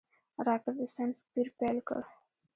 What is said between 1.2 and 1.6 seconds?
پېر